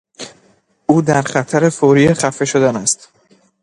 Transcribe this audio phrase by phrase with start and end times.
[0.87, 3.09] او در خطر فوری خفه شدن است.